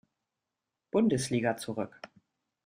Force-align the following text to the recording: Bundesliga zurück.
Bundesliga 0.89 1.57
zurück. 1.57 2.01